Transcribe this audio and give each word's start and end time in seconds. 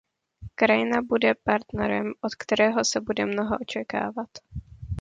Ukrajina 0.45 1.01
bude 1.01 1.35
partnerem, 1.35 2.13
od 2.21 2.35
kterého 2.35 2.85
se 2.85 3.01
bude 3.01 3.25
mnoho 3.25 3.57
očekávat. 3.61 4.29